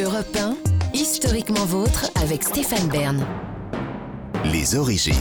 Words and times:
Europe 0.00 0.36
1, 0.36 0.56
historiquement 0.94 1.64
vôtre 1.64 2.08
avec 2.22 2.44
Stéphane 2.44 2.88
Bern. 2.88 3.26
Les 4.44 4.76
origines. 4.76 5.14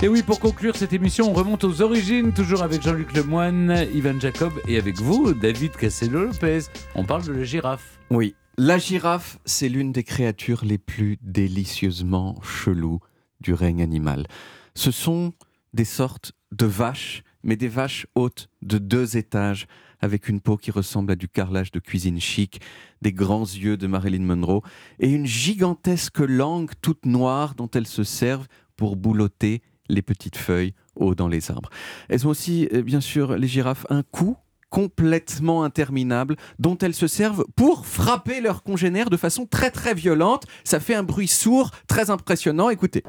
Et 0.00 0.06
oui, 0.06 0.22
pour 0.22 0.38
conclure 0.38 0.76
cette 0.76 0.92
émission, 0.92 1.28
on 1.28 1.32
remonte 1.32 1.64
aux 1.64 1.82
origines, 1.82 2.32
toujours 2.32 2.62
avec 2.62 2.82
Jean-Luc 2.82 3.12
Lemoine, 3.12 3.88
Ivan 3.92 4.20
Jacob 4.20 4.52
et 4.68 4.78
avec 4.78 5.00
vous, 5.00 5.34
David 5.34 5.72
Castello-Lopez. 5.72 6.60
On 6.94 7.02
parle 7.02 7.24
de 7.24 7.32
la 7.32 7.42
girafe. 7.42 7.98
Oui, 8.10 8.36
la 8.56 8.78
girafe, 8.78 9.40
c'est 9.46 9.68
l'une 9.68 9.90
des 9.90 10.04
créatures 10.04 10.64
les 10.64 10.78
plus 10.78 11.18
délicieusement 11.20 12.40
cheloues 12.40 13.00
du 13.40 13.52
règne 13.52 13.82
animal. 13.82 14.28
Ce 14.76 14.92
sont 14.92 15.32
des 15.72 15.86
sortes 15.86 16.34
de 16.52 16.66
vaches, 16.66 17.24
mais 17.42 17.56
des 17.56 17.68
vaches 17.68 18.06
hautes 18.14 18.48
de 18.62 18.78
deux 18.78 19.16
étages, 19.16 19.66
avec 20.00 20.28
une 20.28 20.40
peau 20.40 20.56
qui 20.56 20.70
ressemble 20.70 21.12
à 21.12 21.16
du 21.16 21.28
carrelage 21.28 21.70
de 21.70 21.78
cuisine 21.78 22.20
chic, 22.20 22.60
des 23.02 23.12
grands 23.12 23.42
yeux 23.42 23.76
de 23.76 23.86
Marilyn 23.86 24.24
Monroe, 24.24 24.62
et 24.98 25.10
une 25.10 25.26
gigantesque 25.26 26.18
langue 26.18 26.70
toute 26.80 27.06
noire 27.06 27.54
dont 27.54 27.70
elles 27.74 27.86
se 27.86 28.04
servent 28.04 28.46
pour 28.76 28.96
boulotter 28.96 29.62
les 29.88 30.02
petites 30.02 30.36
feuilles 30.36 30.74
haut 30.96 31.14
dans 31.14 31.28
les 31.28 31.50
arbres. 31.50 31.70
Elles 32.08 32.26
ont 32.26 32.30
aussi, 32.30 32.68
euh, 32.72 32.82
bien 32.82 33.00
sûr, 33.00 33.36
les 33.36 33.48
girafes, 33.48 33.86
un 33.90 34.02
cou 34.02 34.36
complètement 34.70 35.64
interminable 35.64 36.36
dont 36.58 36.78
elles 36.78 36.94
se 36.94 37.06
servent 37.06 37.44
pour 37.56 37.86
frapper 37.86 38.40
leurs 38.40 38.62
congénères 38.62 39.10
de 39.10 39.18
façon 39.18 39.46
très 39.46 39.70
très 39.70 39.94
violente. 39.94 40.44
Ça 40.64 40.80
fait 40.80 40.94
un 40.94 41.02
bruit 41.02 41.28
sourd, 41.28 41.70
très 41.86 42.10
impressionnant. 42.10 42.70
Écoutez. 42.70 43.04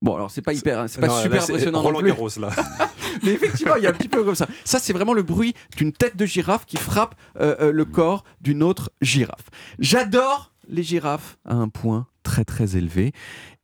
Bon, 0.00 0.14
alors 0.14 0.30
c'est 0.30 0.42
pas 0.42 0.52
hyper, 0.52 0.78
hein, 0.78 0.86
c'est 0.88 1.00
pas 1.00 1.08
Non, 1.08 1.20
super 1.20 1.38
là, 1.38 1.44
impressionnant 1.44 1.82
Roland. 1.82 2.00
Garros, 2.00 2.28
là. 2.38 2.50
Mais 3.26 3.32
effectivement, 3.32 3.76
il 3.76 3.82
y 3.82 3.86
a 3.86 3.90
un 3.90 3.94
petit 3.94 4.08
peu 4.08 4.24
comme 4.24 4.34
ça. 4.34 4.46
Ça, 4.64 4.78
c'est 4.78 4.92
vraiment 4.92 5.12
le 5.12 5.22
bruit 5.22 5.54
d'une 5.76 5.92
tête 5.92 6.16
de 6.16 6.24
girafe 6.24 6.64
qui 6.64 6.76
frappe 6.76 7.14
euh, 7.40 7.56
euh, 7.60 7.72
le 7.72 7.84
corps 7.84 8.24
d'une 8.40 8.62
autre 8.62 8.90
girafe. 9.02 9.46
J'adore 9.78 10.52
les 10.68 10.82
girafes 10.82 11.38
à 11.44 11.54
un 11.54 11.68
point 11.68 12.06
très 12.22 12.44
très 12.44 12.76
élevé. 12.76 13.12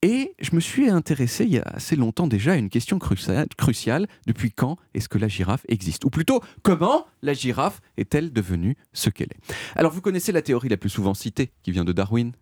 Et 0.02 0.34
je 0.40 0.54
me 0.54 0.60
suis 0.60 0.88
intéressé 0.88 1.44
il 1.44 1.52
y 1.52 1.58
a 1.58 1.62
assez 1.62 1.94
longtemps 1.94 2.26
déjà 2.26 2.52
à 2.52 2.56
une 2.56 2.70
question 2.70 2.98
cruciale. 2.98 3.46
cruciale. 3.56 4.08
Depuis 4.26 4.50
quand 4.50 4.76
est-ce 4.94 5.08
que 5.08 5.18
la 5.18 5.28
girafe 5.28 5.64
existe? 5.68 6.04
Ou 6.04 6.10
plutôt, 6.10 6.40
comment 6.62 7.06
la 7.22 7.34
girafe 7.34 7.80
est-elle 7.96 8.32
devenue 8.32 8.76
ce 8.92 9.10
qu'elle 9.10 9.28
est? 9.28 9.54
Alors, 9.76 9.92
vous 9.92 10.00
connaissez 10.00 10.32
la 10.32 10.42
théorie 10.42 10.68
la 10.68 10.76
plus 10.76 10.90
souvent 10.90 11.14
citée, 11.14 11.52
qui 11.62 11.70
vient 11.70 11.84
de 11.84 11.92
Darwin? 11.92 12.32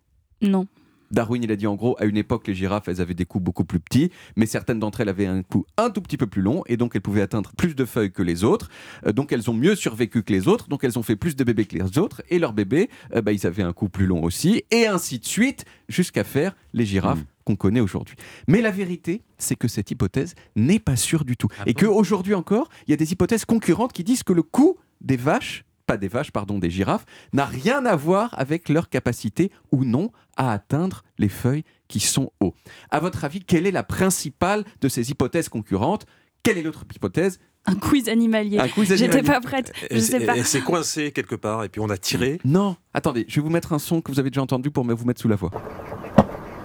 Non. 0.41 0.67
Darwin, 1.11 1.43
il 1.43 1.51
a 1.51 1.55
dit 1.55 1.67
en 1.67 1.75
gros, 1.75 1.95
à 1.99 2.05
une 2.05 2.17
époque, 2.17 2.47
les 2.47 2.55
girafes, 2.55 2.87
elles 2.87 3.01
avaient 3.01 3.13
des 3.13 3.25
coups 3.25 3.43
beaucoup 3.43 3.65
plus 3.65 3.79
petits, 3.79 4.11
mais 4.35 4.45
certaines 4.45 4.79
d'entre 4.79 5.01
elles 5.01 5.09
avaient 5.09 5.25
un 5.27 5.43
cou 5.43 5.65
un 5.77 5.89
tout 5.89 6.01
petit 6.01 6.17
peu 6.17 6.27
plus 6.27 6.41
long, 6.41 6.63
et 6.67 6.77
donc 6.77 6.95
elles 6.95 7.01
pouvaient 7.01 7.21
atteindre 7.21 7.51
plus 7.57 7.75
de 7.75 7.85
feuilles 7.85 8.11
que 8.11 8.23
les 8.23 8.43
autres. 8.43 8.69
Euh, 9.05 9.11
donc 9.11 9.31
elles 9.31 9.49
ont 9.49 9.53
mieux 9.53 9.75
survécu 9.75 10.23
que 10.23 10.31
les 10.33 10.47
autres, 10.47 10.67
donc 10.67 10.83
elles 10.83 10.97
ont 10.97 11.03
fait 11.03 11.15
plus 11.15 11.35
de 11.35 11.43
bébés 11.43 11.65
que 11.65 11.77
les 11.77 11.97
autres, 11.97 12.21
et 12.29 12.39
leurs 12.39 12.53
bébés, 12.53 12.89
euh, 13.15 13.21
bah, 13.21 13.31
ils 13.33 13.45
avaient 13.45 13.63
un 13.63 13.73
cou 13.73 13.89
plus 13.89 14.05
long 14.07 14.23
aussi, 14.23 14.63
et 14.71 14.87
ainsi 14.87 15.19
de 15.19 15.25
suite, 15.25 15.65
jusqu'à 15.89 16.23
faire 16.23 16.55
les 16.73 16.85
girafes 16.85 17.19
Mm. 17.19 17.25
qu'on 17.45 17.55
connaît 17.55 17.79
aujourd'hui. 17.79 18.15
Mais 18.47 18.61
la 18.61 18.71
vérité, 18.71 19.23
c'est 19.37 19.55
que 19.55 19.67
cette 19.67 19.91
hypothèse 19.91 20.35
n'est 20.55 20.79
pas 20.79 20.95
sûre 20.95 21.25
du 21.25 21.35
tout. 21.37 21.47
Ah 21.59 21.63
et 21.65 21.73
bon? 21.73 21.79
qu'aujourd'hui 21.81 22.33
encore, 22.33 22.69
il 22.87 22.91
y 22.91 22.93
a 22.93 22.97
des 22.97 23.11
hypothèses 23.11 23.45
concurrentes 23.45 23.93
qui 23.93 24.03
disent 24.03 24.23
que 24.23 24.33
le 24.33 24.43
cou 24.43 24.77
des 25.01 25.17
vaches 25.17 25.65
pas 25.91 25.97
des 25.97 26.07
vaches, 26.07 26.31
pardon, 26.31 26.57
des 26.57 26.69
girafes, 26.69 27.05
n'a 27.33 27.43
rien 27.45 27.85
à 27.85 27.97
voir 27.97 28.33
avec 28.39 28.69
leur 28.69 28.87
capacité 28.87 29.51
ou 29.73 29.83
non 29.83 30.09
à 30.37 30.53
atteindre 30.53 31.03
les 31.17 31.27
feuilles 31.27 31.65
qui 31.89 31.99
sont 31.99 32.31
hauts. 32.39 32.53
À 32.91 33.01
votre 33.01 33.25
avis, 33.25 33.41
quelle 33.41 33.67
est 33.67 33.71
la 33.71 33.83
principale 33.83 34.63
de 34.79 34.87
ces 34.87 35.11
hypothèses 35.11 35.49
concurrentes? 35.49 36.05
Quelle 36.43 36.57
est 36.57 36.61
l'autre 36.63 36.85
hypothèse? 36.95 37.39
Un 37.65 37.75
quiz 37.75 38.07
animalier. 38.07 38.57
Un 38.57 38.69
quiz 38.69 38.87
J'étais 38.87 39.03
animalier. 39.17 39.27
pas 39.27 39.41
prête. 39.41 39.73
Je 39.81 39.87
Elle 39.91 40.01
sais 40.01 40.19
s'est- 40.19 40.25
pas. 40.25 40.37
Elle 40.37 40.45
s'est 40.45 40.61
coincée 40.61 41.11
quelque 41.11 41.35
part 41.35 41.65
et 41.65 41.69
puis 41.69 41.81
on 41.81 41.89
a 41.89 41.97
tiré. 41.97 42.39
Non, 42.45 42.77
attendez, 42.93 43.25
je 43.27 43.35
vais 43.35 43.41
vous 43.41 43.49
mettre 43.51 43.73
un 43.73 43.79
son 43.79 43.99
que 44.01 44.11
vous 44.13 44.19
avez 44.21 44.29
déjà 44.29 44.41
entendu 44.41 44.71
pour 44.71 44.85
me 44.85 44.93
vous 44.93 45.03
mettre 45.05 45.19
sous 45.19 45.27
la 45.27 45.35
voix. 45.35 45.51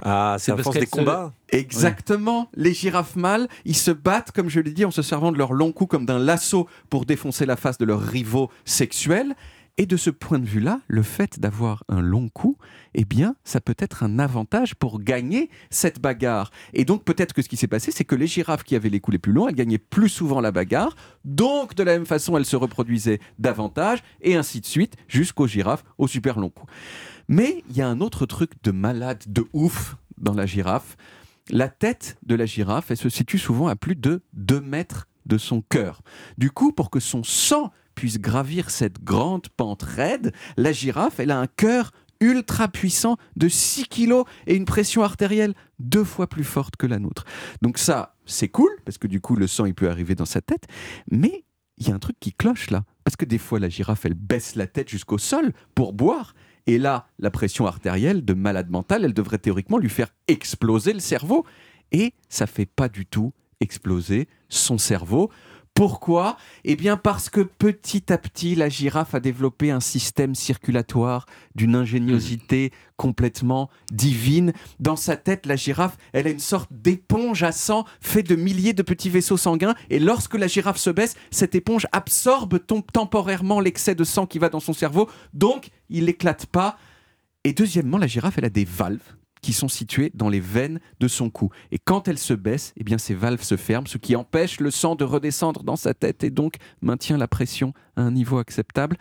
Ah, 0.09 0.37
C'est 0.39 0.53
parce 0.53 0.63
force 0.63 0.79
des 0.79 0.87
se- 0.87 0.91
combats. 0.91 1.33
Exactement. 1.51 2.49
Les 2.55 2.73
girafes 2.73 3.17
mâles, 3.17 3.49
ils 3.65 3.77
se 3.77 3.91
battent, 3.91 4.31
comme 4.31 4.49
je 4.49 4.61
l'ai 4.61 4.71
dit, 4.71 4.85
en 4.85 4.91
se 4.93 5.03
servant 5.03 5.33
de 5.33 5.39
leur 5.39 5.53
long 5.53 5.73
cou 5.73 5.87
comme 5.87 6.07
d'un 6.07 6.19
lasso 6.21 6.69
pour 6.91 7.07
défoncer 7.07 7.45
la 7.45 7.57
face 7.57 7.77
de 7.79 7.85
leurs 7.85 8.01
rivaux 8.03 8.51
sexuels. 8.65 9.35
Et 9.79 9.85
de 9.85 9.99
ce 9.99 10.09
point 10.09 10.39
de 10.39 10.47
vue-là, 10.47 10.81
le 10.89 11.03
fait 11.03 11.39
d'avoir 11.39 11.85
un 11.91 12.01
long 12.01 12.31
cou, 12.31 12.57
eh 12.95 13.05
bien, 13.05 13.37
ça 13.45 13.61
peut 13.61 13.75
être 13.79 14.03
un 14.03 14.19
avantage 14.19 14.75
pour 14.75 15.01
gagner 15.01 15.51
cette 15.69 16.01
bagarre. 16.01 16.51
Et 16.73 16.87
donc, 16.87 17.05
peut-être 17.05 17.35
que 17.35 17.43
ce 17.43 17.49
qui 17.49 17.59
s'est 17.59 17.67
passé, 17.67 17.91
c'est 17.93 18.07
que 18.07 18.15
les 18.15 18.27
girafes 18.27 18.63
qui 18.63 18.75
avaient 18.75 18.89
les 18.89 19.01
coups 19.01 19.13
les 19.13 19.19
plus 19.19 19.33
longs, 19.33 19.49
elles 19.49 19.55
gagnaient 19.55 19.77
plus 19.77 20.09
souvent 20.09 20.41
la 20.41 20.51
bagarre. 20.51 20.97
Donc, 21.27 21.75
de 21.75 21.83
la 21.83 21.93
même 21.93 22.07
façon, 22.07 22.39
elles 22.39 22.47
se 22.47 22.57
reproduisaient 22.57 23.21
davantage, 23.39 24.03
et 24.23 24.35
ainsi 24.35 24.63
de 24.63 24.67
suite, 24.67 24.97
jusqu'aux 25.09 25.47
girafes 25.47 25.85
au 25.99 26.09
super 26.09 26.39
long 26.39 26.49
cou. 26.49 26.65
Mais 27.29 27.63
il 27.69 27.77
y 27.77 27.83
a 27.83 27.89
un 27.89 28.01
autre 28.01 28.25
truc 28.25 28.53
de 28.63 28.71
malade, 28.71 29.25
de 29.27 29.45
ouf 29.53 29.97
dans 30.17 30.35
la 30.35 30.47
girafe. 30.47 30.97
La 31.51 31.69
tête 31.69 32.17
de 32.25 32.35
la 32.35 32.47
girafe, 32.47 32.91
elle 32.91 32.97
se 32.97 33.11
situe 33.11 33.39
souvent 33.39 33.69
à 33.69 33.77
plus 33.77 33.95
de 33.95 34.23
2 34.33 34.61
mètres 34.63 35.07
de 35.27 35.37
son 35.37 35.61
cœur. 35.61 36.01
Du 36.39 36.51
coup, 36.51 36.73
pour 36.73 36.89
que 36.89 37.01
son 37.01 37.23
sang 37.25 37.73
puisse 37.97 38.21
gravir 38.21 38.71
cette 38.71 39.03
grande 39.03 39.49
pente 39.49 39.83
raide, 39.83 40.33
la 40.57 40.71
girafe, 40.71 41.19
elle 41.19 41.33
a 41.33 41.41
un 41.41 41.49
cœur 41.49 41.91
ultra 42.21 42.69
puissant 42.69 43.17
de 43.35 43.49
6 43.49 43.89
kilos 43.89 44.25
et 44.47 44.55
une 44.55 44.65
pression 44.65 45.03
artérielle 45.03 45.55
deux 45.79 46.05
fois 46.05 46.29
plus 46.29 46.45
forte 46.45 46.77
que 46.77 46.87
la 46.87 46.99
nôtre. 46.99 47.25
Donc 47.63 47.79
ça, 47.79 48.15
c'est 48.25 48.49
cool, 48.49 48.71
parce 48.85 48.99
que 48.99 49.07
du 49.07 49.21
coup, 49.21 49.35
le 49.35 49.47
sang, 49.47 49.67
il 49.67 49.75
peut 49.75 49.91
arriver 49.91 50.15
dans 50.15 50.25
sa 50.25 50.41
tête, 50.41 50.67
mais 51.11 51.45
il 51.79 51.89
y 51.89 51.91
a 51.91 51.95
un 51.95 51.99
truc 51.99 52.17
qui 52.21 52.33
cloche 52.33 52.71
là. 52.71 52.85
Parce 53.05 53.17
que 53.17 53.25
des 53.25 53.39
fois, 53.39 53.59
la 53.59 53.69
girafe, 53.69 54.07
elle 54.07 54.15
baisse 54.15 54.55
la 54.55 54.67
tête 54.67 54.89
jusqu'au 54.89 55.19
sol 55.19 55.53
pour 55.75 55.93
boire. 55.93 56.35
Et 56.67 56.79
là, 56.79 57.09
la 57.19 57.31
pression 57.31 57.67
artérielle 57.67 58.25
de 58.25 58.35
malade 58.35 58.71
mental, 58.71 59.05
elle 59.05 59.15
devrait 59.15 59.39
théoriquement 59.39 59.79
lui 59.79 59.91
faire 59.91 60.09
exploser 60.27 60.93
le 60.93 61.01
cerveau. 61.01 61.45
Et 61.93 62.15
ça 62.29 62.47
fait 62.47 62.67
pas 62.67 62.89
du 62.89 63.07
tout 63.07 63.33
exploser 63.61 64.29
son 64.49 64.79
cerveau. 64.79 65.31
Pourquoi 65.77 66.39
Eh 66.65 66.75
bien 66.75 66.97
parce 66.97 67.29
que 67.29 67.43
petit 67.43 68.11
à 68.11 68.17
petit, 68.17 68.55
la 68.55 68.71
girafe 68.71 69.15
a 69.15 69.21
développé 69.21 69.71
un 69.71 69.81
système 69.81 70.35
circulatoire 70.35 71.27
d'une 71.55 71.75
ingéniosité 71.75 72.73
complètement 72.97 73.69
divine. 73.93 74.55
Dans 74.81 74.97
sa 74.97 75.19
tête, 75.19 75.45
la 75.45 75.57
girafe, 75.57 75.99
elle 76.15 76.29
a 76.29 76.31
une 76.31 76.39
sorte 76.39 76.71
d'éponge 76.73 77.43
à 77.43 77.53
sang 77.53 77.85
fait 78.01 78.23
de 78.23 78.37
milliers 78.37 78.73
de 78.73 78.83
petits 78.83 79.11
vaisseaux 79.11 79.37
sanguins. 79.37 79.75
Et 79.91 79.99
lorsque 79.99 80.37
la 80.37 80.47
girafe 80.47 80.79
se 80.79 80.89
baisse, 80.89 81.15
cette 81.31 81.55
éponge 81.55 81.87
absorbe 81.93 82.59
temporairement 82.91 83.61
l'excès 83.61 83.95
de 83.95 84.05
sang 84.05 84.25
qui 84.25 84.39
va 84.39 84.49
dans 84.49 84.61
son 84.61 84.73
cerveau. 84.73 85.11
Donc, 85.35 85.69
il 85.91 86.07
n'éclate 86.07 86.47
pas. 86.47 86.79
Et 87.45 87.53
deuxièmement, 87.53 87.99
la 87.99 88.07
girafe, 88.07 88.39
elle 88.39 88.47
a 88.47 88.51
des 88.51 88.65
valves 88.65 89.15
qui 89.47 89.53
sont 89.53 89.69
situées 89.69 90.11
dans 90.13 90.29
les 90.29 90.41
veines 90.41 90.81
de 90.99 91.07
son 91.07 91.31
cou. 91.31 91.51
Et 91.71 91.79
quand 91.79 92.09
elle 92.09 92.19
se 92.19 92.35
baisse, 92.35 92.73
eh 92.77 92.83
bien 92.83 92.99
ces 92.99 93.15
valves 93.15 93.43
se 93.43 93.57
ferment, 93.57 93.87
ce 93.87 93.97
qui 93.97 94.17
empêche 94.17 94.59
le 94.59 94.73
sang 94.73 94.97
de 94.97 95.05
redescendre 95.05 95.63
dans 95.63 95.77
sa 95.77 95.95
tête 95.95 96.25
et 96.25 96.31
donc 96.31 96.57
maintient 96.83 97.17
la 97.17 97.29
pression 97.29 97.73
à 97.95 98.03
un 98.03 98.11
niveau 98.11 98.39
acceptable. 98.39 98.97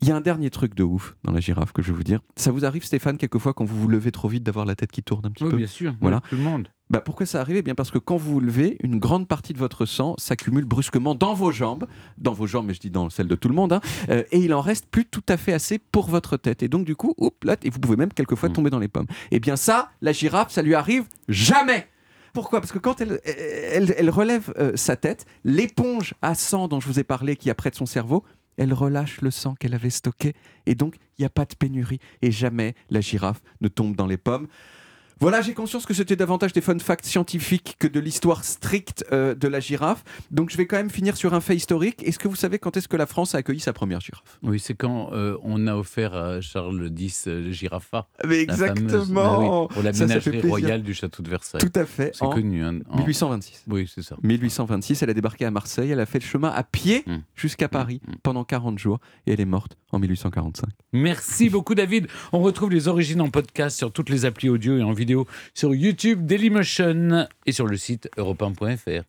Il 0.00 0.08
y 0.08 0.10
a 0.10 0.16
un 0.16 0.20
dernier 0.20 0.50
truc 0.50 0.74
de 0.74 0.82
ouf 0.82 1.14
dans 1.22 1.30
la 1.30 1.38
girafe 1.38 1.70
que 1.70 1.80
je 1.80 1.92
vais 1.92 1.96
vous 1.96 2.02
dire. 2.02 2.18
Ça 2.34 2.50
vous 2.50 2.64
arrive, 2.64 2.82
Stéphane, 2.82 3.18
quelquefois 3.18 3.54
quand 3.54 3.64
vous 3.64 3.78
vous 3.78 3.86
levez 3.86 4.10
trop 4.10 4.26
vite 4.26 4.42
d'avoir 4.42 4.66
la 4.66 4.74
tête 4.74 4.90
qui 4.90 5.04
tourne 5.04 5.24
un 5.26 5.30
petit 5.30 5.44
Oui, 5.44 5.50
peu 5.50 5.56
bien 5.58 5.68
sûr. 5.68 5.94
Voilà. 6.00 6.20
Tout 6.28 6.34
le 6.34 6.42
monde. 6.42 6.66
Bah 6.92 7.00
pourquoi 7.00 7.24
ça 7.24 7.40
arrive? 7.40 7.56
Eh 7.56 7.62
bien 7.62 7.74
parce 7.74 7.90
que 7.90 7.98
quand 7.98 8.18
vous 8.18 8.34
vous 8.34 8.40
levez, 8.40 8.76
une 8.82 8.98
grande 8.98 9.26
partie 9.26 9.54
de 9.54 9.58
votre 9.58 9.86
sang 9.86 10.14
s'accumule 10.18 10.66
brusquement 10.66 11.14
dans 11.14 11.32
vos 11.32 11.50
jambes, 11.50 11.86
dans 12.18 12.34
vos 12.34 12.46
jambes, 12.46 12.66
mais 12.66 12.74
je 12.74 12.80
dis 12.80 12.90
dans 12.90 13.08
celle 13.08 13.28
de 13.28 13.34
tout 13.34 13.48
le 13.48 13.54
monde, 13.54 13.72
hein, 13.72 13.80
euh, 14.10 14.22
et 14.30 14.38
il 14.38 14.52
en 14.52 14.60
reste 14.60 14.86
plus 14.90 15.06
tout 15.06 15.22
à 15.28 15.38
fait 15.38 15.54
assez 15.54 15.78
pour 15.78 16.08
votre 16.08 16.36
tête. 16.36 16.62
Et 16.62 16.68
donc 16.68 16.84
du 16.84 16.94
coup, 16.94 17.14
oups, 17.16 17.36
là, 17.44 17.56
et 17.62 17.70
vous 17.70 17.80
pouvez 17.80 17.96
même 17.96 18.12
quelquefois 18.12 18.50
Mm. 18.50 18.52
tomber 18.52 18.70
dans 18.70 18.78
les 18.78 18.88
pommes. 18.88 19.06
Eh 19.30 19.40
bien 19.40 19.56
ça, 19.56 19.90
la 20.02 20.12
girafe, 20.12 20.52
ça 20.52 20.60
lui 20.62 20.74
arrive 20.74 21.04
jamais 21.28 21.88
pourquoi? 22.34 22.60
Parce 22.62 22.72
que 22.72 22.78
quand 22.78 23.02
elle, 23.02 23.20
elle, 23.24 23.94
elle 23.96 24.08
relève 24.08 24.54
euh, 24.58 24.72
sa 24.74 24.96
tête, 24.96 25.26
l'éponge 25.44 26.14
à 26.22 26.34
sang 26.34 26.66
dont 26.66 26.80
je 26.80 26.86
vous 26.88 26.98
ai 26.98 27.04
parlé 27.04 27.36
qui 27.36 27.50
a 27.50 27.54
près 27.54 27.68
de 27.68 27.74
son 27.74 27.84
cerveau, 27.84 28.24
elle 28.56 28.72
relâche 28.72 29.20
le 29.20 29.30
sang 29.30 29.54
qu'elle 29.54 29.74
avait 29.74 29.90
stocké. 29.90 30.32
Et 30.64 30.74
donc, 30.74 30.96
il 31.18 31.22
n'y 31.22 31.26
a 31.26 31.30
pas 31.30 31.44
de 31.44 31.54
pénurie. 31.54 31.98
Et 32.22 32.30
jamais 32.30 32.74
la 32.88 33.02
girafe 33.02 33.42
ne 33.60 33.68
tombe 33.68 33.96
dans 33.96 34.06
les 34.06 34.16
pommes. 34.16 34.46
Voilà, 35.22 35.40
j'ai 35.40 35.54
conscience 35.54 35.86
que 35.86 35.94
c'était 35.94 36.16
davantage 36.16 36.52
des 36.52 36.60
fun 36.60 36.76
facts 36.80 37.04
scientifiques 37.06 37.76
que 37.78 37.86
de 37.86 38.00
l'histoire 38.00 38.42
stricte 38.42 39.04
euh, 39.12 39.36
de 39.36 39.46
la 39.46 39.60
girafe. 39.60 40.02
Donc 40.32 40.50
je 40.50 40.56
vais 40.56 40.66
quand 40.66 40.76
même 40.76 40.90
finir 40.90 41.16
sur 41.16 41.32
un 41.32 41.40
fait 41.40 41.54
historique. 41.54 42.02
Est-ce 42.02 42.18
que 42.18 42.26
vous 42.26 42.34
savez 42.34 42.58
quand 42.58 42.76
est-ce 42.76 42.88
que 42.88 42.96
la 42.96 43.06
France 43.06 43.36
a 43.36 43.38
accueilli 43.38 43.60
sa 43.60 43.72
première 43.72 44.00
girafe? 44.00 44.40
Oui, 44.42 44.58
c'est 44.58 44.74
quand 44.74 45.12
euh, 45.12 45.36
on 45.44 45.68
a 45.68 45.76
offert 45.76 46.12
à 46.16 46.40
Charles 46.40 46.90
X 46.98 47.28
euh, 47.28 47.40
le 47.40 47.52
girafa. 47.52 48.08
Mais 48.26 48.46
la 48.46 48.56
fameuse- 48.56 48.82
Exactement 48.82 49.14
Bah 49.14 49.38
oui, 49.38 49.74
Pour 49.74 49.82
la 49.84 49.92
ménagerie 49.92 50.40
royale 50.40 50.82
du 50.82 50.92
château 50.92 51.22
de 51.22 51.30
Versailles. 51.30 51.60
Tout 51.60 51.78
à 51.78 51.84
fait. 51.86 52.10
C'est 52.14 52.26
connu. 52.28 52.64
hein, 52.64 52.80
en- 52.90 52.96
1826. 52.98 53.62
Oui, 53.68 53.88
c'est 53.94 54.02
ça. 54.02 54.16
1826, 54.24 55.04
elle 55.04 55.10
a 55.10 55.14
débarqué 55.14 55.44
à 55.44 55.52
Marseille, 55.52 55.92
elle 55.92 56.00
a 56.00 56.06
fait 56.06 56.18
le 56.18 56.24
chemin 56.24 56.48
à 56.50 56.64
pied 56.64 57.04
Mm. 57.06 57.18
jusqu'à 57.36 57.68
Paris 57.68 58.00
Mm. 58.08 58.12
pendant 58.24 58.42
40 58.42 58.76
jours 58.80 58.98
et 59.28 59.34
elle 59.34 59.40
est 59.40 59.44
morte 59.44 59.76
en 59.92 60.00
1845. 60.00 60.66
Merci 60.92 61.48
beaucoup, 61.48 61.76
David. 61.76 62.08
On 62.32 62.40
retrouve 62.40 62.72
les 62.72 62.88
origines 62.88 63.20
en 63.20 63.30
podcast 63.30 63.78
sur 63.78 63.92
toutes 63.92 64.10
les 64.10 64.24
applis 64.24 64.48
audio 64.48 64.76
et 64.78 64.82
en 64.82 64.92
sur 65.54 65.74
YouTube, 65.74 66.26
Dailymotion 66.26 67.26
et 67.46 67.52
sur 67.52 67.66
le 67.66 67.76
site 67.76 68.08
europe1.fr. 68.16 69.00